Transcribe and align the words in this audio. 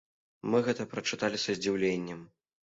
Мы 0.53 0.61
гэта 0.67 0.85
прачыталі 0.93 1.41
са 1.45 1.57
здзіўленнем. 1.59 2.25